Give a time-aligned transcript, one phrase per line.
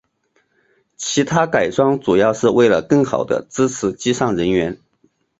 [0.97, 4.75] 其它改装主要是为了更好地支持机上人员。